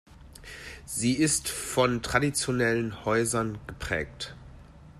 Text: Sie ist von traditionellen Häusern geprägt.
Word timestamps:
Sie 0.83 1.13
ist 1.13 1.47
von 1.47 2.01
traditionellen 2.01 3.05
Häusern 3.05 3.59
geprägt. 3.67 4.33